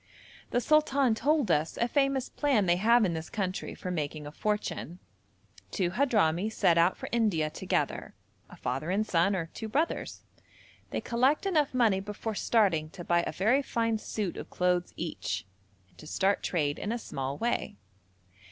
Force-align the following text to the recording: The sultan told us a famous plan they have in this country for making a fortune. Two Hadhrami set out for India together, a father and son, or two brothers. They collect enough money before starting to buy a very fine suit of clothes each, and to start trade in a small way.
The 0.49 0.59
sultan 0.59 1.13
told 1.13 1.51
us 1.51 1.77
a 1.77 1.87
famous 1.87 2.27
plan 2.27 2.65
they 2.65 2.77
have 2.77 3.05
in 3.05 3.13
this 3.13 3.29
country 3.29 3.75
for 3.75 3.91
making 3.91 4.25
a 4.25 4.31
fortune. 4.31 4.97
Two 5.69 5.91
Hadhrami 5.91 6.49
set 6.51 6.75
out 6.75 6.97
for 6.97 7.07
India 7.11 7.51
together, 7.51 8.15
a 8.49 8.55
father 8.55 8.89
and 8.89 9.05
son, 9.05 9.35
or 9.35 9.45
two 9.53 9.67
brothers. 9.69 10.23
They 10.89 11.01
collect 11.01 11.45
enough 11.45 11.75
money 11.75 11.99
before 11.99 12.33
starting 12.33 12.89
to 12.89 13.03
buy 13.03 13.21
a 13.27 13.31
very 13.31 13.61
fine 13.61 13.99
suit 13.99 14.37
of 14.37 14.49
clothes 14.49 14.91
each, 14.97 15.45
and 15.89 15.99
to 15.99 16.07
start 16.07 16.41
trade 16.41 16.79
in 16.79 16.91
a 16.91 16.97
small 16.97 17.37
way. 17.37 17.77